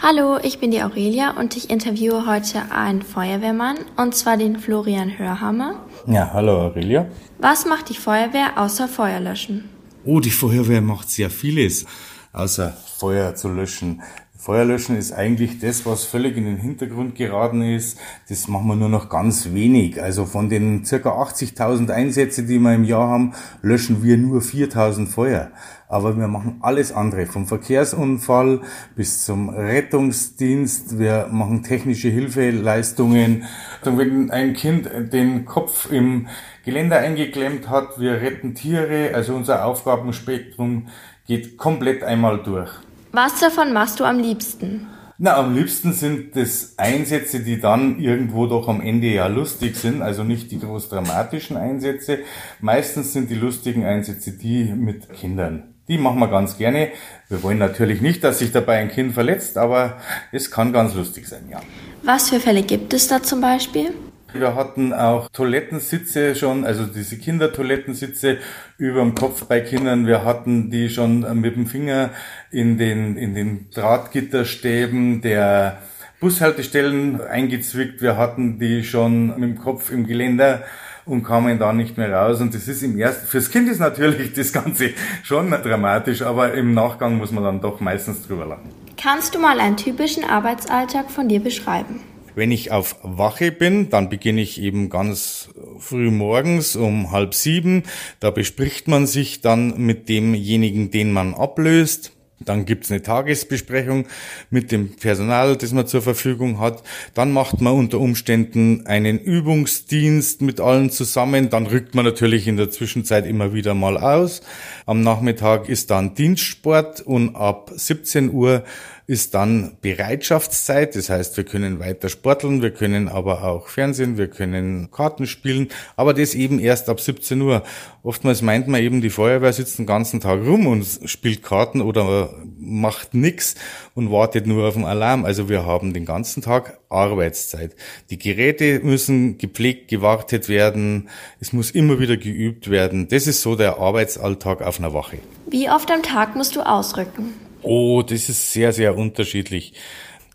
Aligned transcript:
Hallo, 0.00 0.38
ich 0.40 0.60
bin 0.60 0.70
die 0.70 0.80
Aurelia 0.80 1.32
und 1.32 1.56
ich 1.56 1.70
interviewe 1.70 2.24
heute 2.24 2.70
einen 2.70 3.02
Feuerwehrmann, 3.02 3.78
und 3.96 4.14
zwar 4.14 4.36
den 4.36 4.60
Florian 4.60 5.18
Hörhammer. 5.18 5.84
Ja, 6.06 6.30
hallo 6.32 6.52
Aurelia. 6.66 7.08
Was 7.38 7.66
macht 7.66 7.88
die 7.88 7.96
Feuerwehr 7.96 8.58
außer 8.58 8.86
Feuer 8.86 9.18
löschen? 9.18 9.68
Oh, 10.04 10.20
die 10.20 10.30
Feuerwehr 10.30 10.80
macht 10.80 11.10
sehr 11.10 11.30
vieles, 11.30 11.84
außer 12.32 12.76
Feuer 12.98 13.34
zu 13.34 13.48
löschen. 13.48 14.00
Feuerlöschen 14.40 14.96
ist 14.96 15.10
eigentlich 15.10 15.58
das, 15.58 15.84
was 15.84 16.04
völlig 16.04 16.36
in 16.36 16.44
den 16.44 16.58
Hintergrund 16.58 17.16
geraten 17.16 17.60
ist. 17.60 17.98
Das 18.28 18.46
machen 18.46 18.68
wir 18.68 18.76
nur 18.76 18.88
noch 18.88 19.08
ganz 19.08 19.52
wenig. 19.52 20.00
Also 20.00 20.26
von 20.26 20.48
den 20.48 20.84
circa 20.84 21.10
80.000 21.10 21.90
Einsätze, 21.90 22.44
die 22.44 22.60
wir 22.60 22.72
im 22.72 22.84
Jahr 22.84 23.08
haben, 23.08 23.34
löschen 23.62 24.04
wir 24.04 24.16
nur 24.16 24.40
4.000 24.40 25.08
Feuer. 25.08 25.50
Aber 25.88 26.16
wir 26.16 26.28
machen 26.28 26.58
alles 26.60 26.92
andere, 26.92 27.26
vom 27.26 27.48
Verkehrsunfall 27.48 28.60
bis 28.94 29.24
zum 29.24 29.48
Rettungsdienst. 29.48 31.00
Wir 31.00 31.26
machen 31.32 31.64
technische 31.64 32.08
Hilfeleistungen. 32.08 33.44
Wenn 33.82 34.30
ein 34.30 34.52
Kind 34.52 34.88
den 35.12 35.46
Kopf 35.46 35.90
im 35.90 36.28
Geländer 36.64 36.98
eingeklemmt 36.98 37.68
hat, 37.68 37.98
wir 37.98 38.20
retten 38.20 38.54
Tiere. 38.54 39.14
Also 39.14 39.34
unser 39.34 39.64
Aufgabenspektrum 39.64 40.86
geht 41.26 41.56
komplett 41.56 42.04
einmal 42.04 42.40
durch. 42.40 42.70
Was 43.12 43.40
davon 43.40 43.72
machst 43.72 44.00
du 44.00 44.04
am 44.04 44.18
liebsten? 44.18 44.86
Na, 45.20 45.36
am 45.36 45.54
liebsten 45.54 45.92
sind 45.92 46.36
das 46.36 46.74
Einsätze, 46.76 47.40
die 47.40 47.60
dann 47.60 47.98
irgendwo 47.98 48.46
doch 48.46 48.68
am 48.68 48.80
Ende 48.80 49.08
ja 49.08 49.26
lustig 49.26 49.76
sind, 49.76 50.00
also 50.00 50.22
nicht 50.22 50.52
die 50.52 50.60
groß 50.60 50.90
dramatischen 50.90 51.56
Einsätze. 51.56 52.20
Meistens 52.60 53.12
sind 53.12 53.28
die 53.28 53.34
lustigen 53.34 53.84
Einsätze 53.84 54.32
die 54.32 54.64
mit 54.64 55.12
Kindern. 55.12 55.74
Die 55.88 55.98
machen 55.98 56.20
wir 56.20 56.28
ganz 56.28 56.56
gerne. 56.56 56.90
Wir 57.28 57.42
wollen 57.42 57.58
natürlich 57.58 58.00
nicht, 58.00 58.22
dass 58.22 58.38
sich 58.38 58.52
dabei 58.52 58.76
ein 58.76 58.90
Kind 58.90 59.14
verletzt, 59.14 59.58
aber 59.58 59.96
es 60.30 60.50
kann 60.50 60.72
ganz 60.72 60.94
lustig 60.94 61.26
sein, 61.26 61.48
ja. 61.50 61.60
Was 62.04 62.28
für 62.28 62.38
Fälle 62.38 62.62
gibt 62.62 62.92
es 62.92 63.08
da 63.08 63.20
zum 63.22 63.40
Beispiel? 63.40 63.92
Wir 64.34 64.54
hatten 64.54 64.92
auch 64.92 65.28
Toilettensitze 65.30 66.34
schon, 66.34 66.64
also 66.64 66.84
diese 66.84 67.16
Kindertoilettensitze 67.16 68.38
über 68.76 69.00
dem 69.00 69.14
Kopf 69.14 69.46
bei 69.46 69.60
Kindern. 69.60 70.06
Wir 70.06 70.24
hatten 70.24 70.70
die 70.70 70.90
schon 70.90 71.20
mit 71.40 71.56
dem 71.56 71.66
Finger 71.66 72.10
in 72.50 72.76
den, 72.76 73.16
in 73.16 73.34
den 73.34 73.70
Drahtgitterstäben 73.70 75.22
der 75.22 75.78
Bushaltestellen 76.20 77.20
eingezwickt. 77.22 78.02
Wir 78.02 78.18
hatten 78.18 78.58
die 78.58 78.84
schon 78.84 79.28
mit 79.40 79.50
dem 79.50 79.58
Kopf 79.58 79.90
im 79.90 80.06
Geländer 80.06 80.62
und 81.06 81.24
kamen 81.24 81.58
da 81.58 81.72
nicht 81.72 81.96
mehr 81.96 82.12
raus. 82.12 82.40
Und 82.42 82.54
das 82.54 82.68
ist 82.68 82.82
im 82.82 82.98
ersten, 82.98 83.26
fürs 83.26 83.50
Kind 83.50 83.68
ist 83.70 83.78
natürlich 83.78 84.34
das 84.34 84.52
Ganze 84.52 84.90
schon 85.22 85.50
dramatisch, 85.50 86.20
aber 86.20 86.52
im 86.52 86.74
Nachgang 86.74 87.16
muss 87.16 87.32
man 87.32 87.44
dann 87.44 87.60
doch 87.62 87.80
meistens 87.80 88.26
drüber 88.26 88.44
lachen. 88.44 88.70
Kannst 89.00 89.34
du 89.34 89.38
mal 89.38 89.58
einen 89.58 89.78
typischen 89.78 90.24
Arbeitsalltag 90.24 91.10
von 91.10 91.28
dir 91.28 91.40
beschreiben? 91.40 92.00
Wenn 92.38 92.52
ich 92.52 92.70
auf 92.70 92.94
Wache 93.02 93.50
bin, 93.50 93.90
dann 93.90 94.08
beginne 94.08 94.40
ich 94.42 94.62
eben 94.62 94.90
ganz 94.90 95.48
früh 95.80 96.12
morgens 96.12 96.76
um 96.76 97.10
halb 97.10 97.34
sieben. 97.34 97.82
Da 98.20 98.30
bespricht 98.30 98.86
man 98.86 99.08
sich 99.08 99.40
dann 99.40 99.76
mit 99.76 100.08
demjenigen, 100.08 100.92
den 100.92 101.10
man 101.10 101.34
ablöst. 101.34 102.12
Dann 102.38 102.64
gibt's 102.64 102.92
eine 102.92 103.02
Tagesbesprechung 103.02 104.06
mit 104.50 104.70
dem 104.70 104.94
Personal, 104.94 105.56
das 105.56 105.72
man 105.72 105.88
zur 105.88 106.00
Verfügung 106.00 106.60
hat. 106.60 106.84
Dann 107.12 107.32
macht 107.32 107.60
man 107.60 107.74
unter 107.74 107.98
Umständen 107.98 108.86
einen 108.86 109.18
Übungsdienst 109.18 110.40
mit 110.40 110.60
allen 110.60 110.90
zusammen. 110.90 111.50
Dann 111.50 111.66
rückt 111.66 111.96
man 111.96 112.04
natürlich 112.04 112.46
in 112.46 112.56
der 112.56 112.70
Zwischenzeit 112.70 113.26
immer 113.26 113.52
wieder 113.52 113.74
mal 113.74 113.98
aus. 113.98 114.42
Am 114.86 115.00
Nachmittag 115.00 115.68
ist 115.68 115.90
dann 115.90 116.14
Dienstsport 116.14 117.00
und 117.00 117.34
ab 117.34 117.72
17 117.74 118.30
Uhr 118.30 118.62
ist 119.08 119.32
dann 119.32 119.78
Bereitschaftszeit. 119.80 120.94
Das 120.94 121.08
heißt, 121.08 121.38
wir 121.38 121.44
können 121.44 121.80
weiter 121.80 122.10
sporteln, 122.10 122.60
wir 122.60 122.70
können 122.70 123.08
aber 123.08 123.42
auch 123.42 123.68
Fernsehen, 123.68 124.18
wir 124.18 124.28
können 124.28 124.90
Karten 124.90 125.26
spielen, 125.26 125.68
aber 125.96 126.12
das 126.12 126.34
eben 126.34 126.58
erst 126.58 126.90
ab 126.90 127.00
17 127.00 127.40
Uhr. 127.40 127.62
Oftmals 128.02 128.42
meint 128.42 128.68
man 128.68 128.82
eben, 128.82 129.00
die 129.00 129.08
Feuerwehr 129.08 129.54
sitzt 129.54 129.78
den 129.78 129.86
ganzen 129.86 130.20
Tag 130.20 130.44
rum 130.44 130.66
und 130.66 130.86
spielt 131.06 131.42
Karten 131.42 131.80
oder 131.80 132.34
macht 132.60 133.14
nix 133.14 133.54
und 133.94 134.12
wartet 134.12 134.46
nur 134.46 134.68
auf 134.68 134.74
den 134.74 134.84
Alarm. 134.84 135.24
Also 135.24 135.48
wir 135.48 135.64
haben 135.64 135.94
den 135.94 136.04
ganzen 136.04 136.42
Tag 136.42 136.78
Arbeitszeit. 136.90 137.74
Die 138.10 138.18
Geräte 138.18 138.80
müssen 138.82 139.38
gepflegt, 139.38 139.88
gewartet 139.88 140.50
werden. 140.50 141.08
Es 141.40 141.54
muss 141.54 141.70
immer 141.70 141.98
wieder 141.98 142.18
geübt 142.18 142.68
werden. 142.68 143.08
Das 143.08 143.26
ist 143.26 143.40
so 143.40 143.56
der 143.56 143.78
Arbeitsalltag 143.78 144.60
auf 144.60 144.78
einer 144.78 144.92
Wache. 144.92 145.18
Wie 145.46 145.70
oft 145.70 145.90
am 145.90 146.02
Tag 146.02 146.36
musst 146.36 146.56
du 146.56 146.60
ausrücken? 146.60 147.47
Oh, 147.62 148.02
das 148.02 148.28
ist 148.28 148.52
sehr, 148.52 148.72
sehr 148.72 148.96
unterschiedlich. 148.96 149.74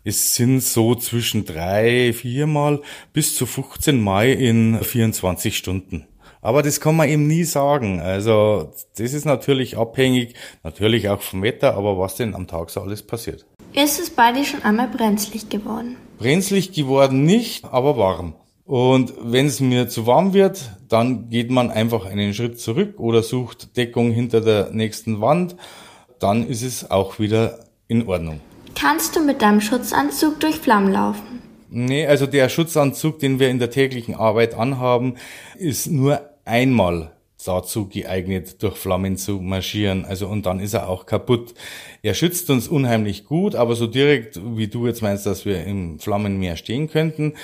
Es 0.04 0.34
sind 0.34 0.60
so 0.60 0.94
zwischen 0.94 1.46
drei, 1.46 2.12
viermal 2.12 2.82
bis 3.14 3.34
zu 3.34 3.46
15 3.46 3.98
Mal 4.02 4.28
in 4.28 4.78
24 4.82 5.56
Stunden. 5.56 6.06
Aber 6.42 6.62
das 6.62 6.78
kann 6.78 6.94
man 6.94 7.08
eben 7.08 7.26
nie 7.26 7.44
sagen. 7.44 8.00
Also 8.00 8.74
das 8.98 9.14
ist 9.14 9.24
natürlich 9.24 9.78
abhängig, 9.78 10.34
natürlich 10.62 11.08
auch 11.08 11.22
vom 11.22 11.42
Wetter, 11.42 11.74
aber 11.74 11.98
was 11.98 12.16
denn 12.16 12.34
am 12.34 12.46
Tag 12.46 12.68
so 12.68 12.82
alles 12.82 13.02
passiert. 13.02 13.46
Ist 13.72 13.98
es 13.98 14.10
bei 14.10 14.30
dir 14.32 14.44
schon 14.44 14.62
einmal 14.62 14.88
brenzlig 14.88 15.48
geworden? 15.48 15.96
Brenzlig 16.18 16.72
geworden 16.72 17.24
nicht, 17.24 17.64
aber 17.64 17.96
warm. 17.96 18.34
Und 18.66 19.14
wenn 19.22 19.46
es 19.46 19.60
mir 19.60 19.88
zu 19.88 20.06
warm 20.06 20.34
wird, 20.34 20.70
dann 20.88 21.30
geht 21.30 21.50
man 21.50 21.70
einfach 21.70 22.04
einen 22.04 22.34
Schritt 22.34 22.60
zurück 22.60 23.00
oder 23.00 23.22
sucht 23.22 23.78
Deckung 23.78 24.10
hinter 24.10 24.42
der 24.42 24.70
nächsten 24.70 25.22
Wand 25.22 25.56
dann 26.18 26.46
ist 26.46 26.62
es 26.62 26.90
auch 26.90 27.18
wieder 27.18 27.58
in 27.88 28.06
Ordnung. 28.06 28.40
Kannst 28.74 29.14
du 29.16 29.24
mit 29.24 29.42
deinem 29.42 29.60
Schutzanzug 29.60 30.40
durch 30.40 30.56
Flammen 30.56 30.92
laufen? 30.92 31.42
Nee, 31.70 32.06
also 32.06 32.26
der 32.26 32.48
Schutzanzug, 32.48 33.18
den 33.18 33.38
wir 33.40 33.48
in 33.48 33.58
der 33.58 33.70
täglichen 33.70 34.14
Arbeit 34.14 34.54
anhaben, 34.54 35.16
ist 35.56 35.88
nur 35.88 36.20
einmal 36.44 37.12
dazu 37.44 37.88
geeignet, 37.88 38.62
durch 38.62 38.76
Flammen 38.76 39.16
zu 39.16 39.40
marschieren. 39.40 40.04
Also 40.04 40.28
und 40.28 40.46
dann 40.46 40.60
ist 40.60 40.74
er 40.74 40.88
auch 40.88 41.06
kaputt. 41.06 41.54
Er 42.02 42.14
schützt 42.14 42.48
uns 42.50 42.68
unheimlich 42.68 43.24
gut, 43.24 43.54
aber 43.54 43.74
so 43.74 43.86
direkt, 43.86 44.40
wie 44.56 44.68
du 44.68 44.86
jetzt 44.86 45.02
meinst, 45.02 45.26
dass 45.26 45.44
wir 45.44 45.64
im 45.64 45.98
Flammenmeer 45.98 46.56
stehen 46.56 46.88
könnten, 46.88 47.34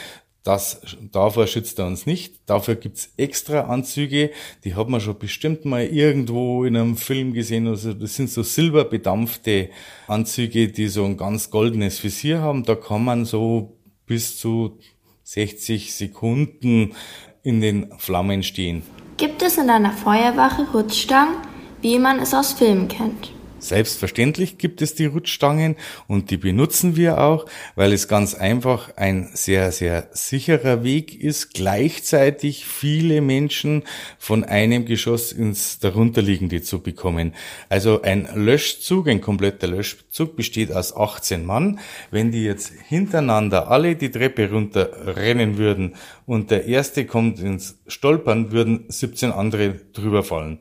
das, 0.42 0.80
davor 1.12 1.46
schützt 1.46 1.78
er 1.78 1.86
uns 1.86 2.06
nicht. 2.06 2.40
Dafür 2.46 2.74
gibt's 2.74 3.12
extra 3.18 3.62
Anzüge, 3.62 4.30
die 4.64 4.74
hat 4.74 4.88
man 4.88 5.00
schon 5.00 5.18
bestimmt 5.18 5.66
mal 5.66 5.84
irgendwo 5.84 6.64
in 6.64 6.76
einem 6.76 6.96
Film 6.96 7.34
gesehen. 7.34 7.66
Also 7.66 7.92
das 7.92 8.14
sind 8.16 8.30
so 8.30 8.42
silberbedampfte 8.42 9.68
Anzüge, 10.06 10.68
die 10.68 10.88
so 10.88 11.04
ein 11.04 11.18
ganz 11.18 11.50
goldenes 11.50 12.02
Visier 12.02 12.40
haben. 12.40 12.64
Da 12.64 12.74
kann 12.74 13.04
man 13.04 13.26
so 13.26 13.76
bis 14.06 14.38
zu 14.38 14.78
60 15.24 15.94
Sekunden 15.94 16.94
in 17.42 17.60
den 17.60 17.92
Flammen 17.98 18.42
stehen. 18.42 18.82
Gibt 19.18 19.42
es 19.42 19.58
in 19.58 19.68
deiner 19.68 19.92
Feuerwache 19.92 20.66
Rutschstangen, 20.72 21.36
wie 21.82 21.98
man 21.98 22.18
es 22.18 22.32
aus 22.32 22.54
Filmen 22.54 22.88
kennt? 22.88 23.32
Selbstverständlich 23.60 24.56
gibt 24.56 24.80
es 24.80 24.94
die 24.94 25.04
Rutschstangen 25.04 25.76
und 26.08 26.30
die 26.30 26.38
benutzen 26.38 26.96
wir 26.96 27.20
auch, 27.20 27.44
weil 27.74 27.92
es 27.92 28.08
ganz 28.08 28.34
einfach 28.34 28.96
ein 28.96 29.28
sehr, 29.34 29.70
sehr 29.70 30.08
sicherer 30.12 30.82
Weg 30.82 31.22
ist, 31.22 31.52
gleichzeitig 31.52 32.64
viele 32.64 33.20
Menschen 33.20 33.82
von 34.18 34.44
einem 34.44 34.86
Geschoss 34.86 35.32
ins 35.32 35.78
darunterliegende 35.78 36.62
zu 36.62 36.80
bekommen. 36.80 37.34
Also 37.68 38.00
ein 38.00 38.28
Löschzug, 38.34 39.08
ein 39.08 39.20
kompletter 39.20 39.66
Löschzug 39.66 40.36
besteht 40.36 40.72
aus 40.72 40.96
18 40.96 41.44
Mann. 41.44 41.80
Wenn 42.10 42.32
die 42.32 42.44
jetzt 42.44 42.72
hintereinander 42.88 43.70
alle 43.70 43.94
die 43.94 44.10
Treppe 44.10 44.50
runter 44.50 44.90
rennen 45.16 45.58
würden 45.58 45.96
und 46.24 46.50
der 46.50 46.64
erste 46.64 47.04
kommt 47.04 47.40
ins 47.40 47.78
Stolpern, 47.86 48.52
würden 48.52 48.86
17 48.88 49.32
andere 49.32 49.74
drüber 49.92 50.22
fallen. 50.22 50.60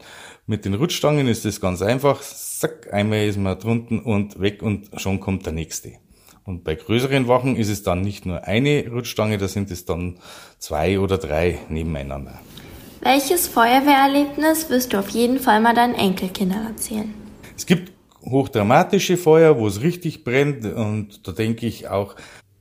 Mit 0.49 0.65
den 0.65 0.73
Rutschstangen 0.73 1.27
ist 1.27 1.45
es 1.45 1.61
ganz 1.61 1.83
einfach. 1.83 2.21
Zack, 2.21 2.88
einmal 2.93 3.25
ist 3.25 3.37
man 3.37 3.59
drunten 3.59 3.99
und 3.99 4.39
weg 4.39 4.61
und 4.61 4.89
schon 4.97 5.19
kommt 5.19 5.45
der 5.45 5.53
nächste. 5.53 5.93
Und 6.43 6.63
bei 6.63 6.75
größeren 6.75 7.27
Wachen 7.27 7.55
ist 7.55 7.69
es 7.69 7.83
dann 7.83 8.01
nicht 8.01 8.25
nur 8.25 8.45
eine 8.45 8.89
Rutschstange, 8.89 9.37
da 9.37 9.47
sind 9.47 9.69
es 9.71 9.85
dann 9.85 10.17
zwei 10.57 10.99
oder 10.99 11.17
drei 11.17 11.59
nebeneinander. 11.69 12.39
Welches 13.01 13.47
Feuerwehrerlebnis 13.47 14.69
wirst 14.69 14.93
du 14.93 14.99
auf 14.99 15.09
jeden 15.09 15.39
Fall 15.39 15.61
mal 15.61 15.73
deinen 15.73 15.95
Enkelkindern 15.95 16.65
erzählen? 16.65 17.13
Es 17.55 17.65
gibt 17.65 17.93
hochdramatische 18.25 19.15
Feuer, 19.15 19.57
wo 19.57 19.67
es 19.67 19.81
richtig 19.81 20.23
brennt 20.23 20.65
und 20.65 21.27
da 21.27 21.31
denke 21.31 21.65
ich 21.65 21.87
auch 21.87 22.15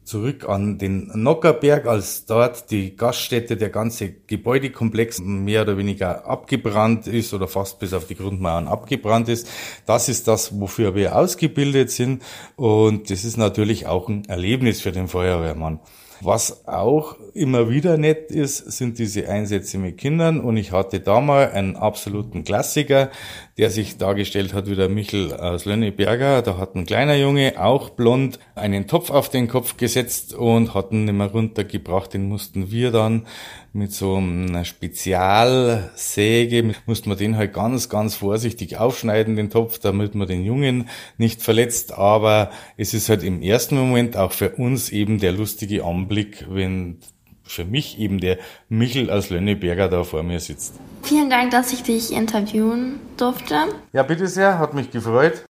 zurück 0.09 0.49
an 0.49 0.79
den 0.79 1.11
Nockerberg, 1.15 1.87
als 1.87 2.25
dort 2.25 2.71
die 2.71 2.97
Gaststätte, 2.97 3.59
der 3.59 3.69
ganze 3.69 4.11
Gebäudekomplex 4.11 5.21
mehr 5.21 5.63
oder 5.63 5.77
weniger 5.77 6.27
abgebrannt 6.27 7.07
ist 7.07 7.35
oder 7.35 7.47
fast 7.47 7.79
bis 7.79 7.93
auf 7.93 8.07
die 8.07 8.15
Grundmauern 8.15 8.69
abgebrannt 8.69 9.29
ist. 9.29 9.47
Das 9.85 10.09
ist 10.09 10.27
das, 10.27 10.59
wofür 10.59 10.95
wir 10.95 11.15
ausgebildet 11.15 11.91
sind 11.91 12.23
und 12.57 13.11
das 13.11 13.25
ist 13.25 13.37
natürlich 13.37 13.87
auch 13.87 14.09
ein 14.09 14.25
Erlebnis 14.25 14.81
für 14.81 14.93
den 14.93 15.09
Feuerwehrmann. 15.09 15.79
Was 16.21 16.67
auch 16.67 17.17
immer 17.35 17.71
wieder 17.71 17.97
nett 17.97 18.31
ist, 18.31 18.73
sind 18.73 18.99
diese 18.99 19.29
Einsätze 19.29 19.79
mit 19.79 19.99
Kindern. 19.99 20.41
Und 20.41 20.57
ich 20.57 20.73
hatte 20.73 21.01
da 21.01 21.21
mal 21.21 21.51
einen 21.51 21.77
absoluten 21.77 22.45
Klassiker. 22.45 23.11
der 23.59 23.71
sich 23.71 23.99
dargestellt 23.99 24.55
hat 24.55 24.71
wie 24.71 24.77
der 24.77 24.89
Michel 24.89 25.35
aus 25.35 25.65
Lönneberger. 25.65 26.43
Da 26.43 26.59
hat 26.59 26.77
ein 26.77 26.87
kleiner 26.87 27.17
Junge, 27.17 27.55
auch 27.59 27.91
blond, 27.91 28.39
einen 28.55 28.87
Topf 28.87 29.11
auf 29.11 29.31
den 29.31 29.49
Kopf 29.49 29.77
gesetzt 29.77 30.33
und 30.33 30.75
hat 30.75 30.93
ihn 30.93 31.07
nicht 31.07 31.15
mehr 31.15 31.27
runtergebracht. 31.27 32.15
Den 32.15 32.29
mussten 32.29 32.71
wir 32.71 32.93
dann 32.93 33.27
mit 33.73 33.93
so 33.93 34.15
einer 34.17 34.65
Spezialsäge, 34.65 36.73
mussten 36.87 37.11
wir 37.11 37.17
den 37.17 37.37
halt 37.37 37.53
ganz, 37.53 37.89
ganz 37.89 38.15
vorsichtig 38.15 38.77
aufschneiden, 38.79 39.35
den 39.35 39.51
Topf, 39.51 39.81
damit 39.81 40.15
man 40.15 40.29
den 40.29 40.45
Jungen 40.45 40.89
nicht 41.17 41.43
verletzt. 41.43 41.93
Aber 41.93 42.51
es 42.77 42.95
ist 42.95 43.09
halt 43.09 43.25
im 43.25 43.43
ersten 43.43 43.77
Moment 43.77 44.17
auch 44.17 44.31
für 44.31 44.51
uns 44.51 44.91
eben 44.91 45.19
der 45.19 45.33
lustige 45.33 45.85
Anblick, 45.85 46.08
wenn 46.49 46.99
für 47.45 47.65
mich 47.65 47.99
eben 47.99 48.21
der 48.21 48.39
Michel 48.69 49.11
aus 49.11 49.31
Lönneberger 49.31 49.89
da 49.89 50.05
vor 50.05 50.23
mir 50.23 50.41
sitzt. 50.41 50.75
Vielen 51.03 51.31
Dank, 51.31 51.51
dass 51.51 51.73
ich 51.73 51.83
dich 51.83 52.13
interviewen 52.13 53.01
durfte. 53.17 53.55
Ja, 53.93 54.03
bitte 54.03 54.27
sehr, 54.27 54.59
hat 54.59 54.75
mich 54.75 54.91
gefreut. 54.91 55.47